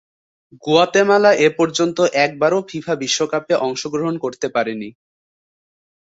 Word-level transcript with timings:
Guatemala 0.63 1.31
এপর্যন্ত 1.49 1.97
একবারও 2.25 2.59
FIFA 2.69 2.93
বিশ্বকাপে 3.03 3.53
অংশগ্রহণ 3.65 4.15
করতে 4.23 4.47
পারেনি। 4.55 4.89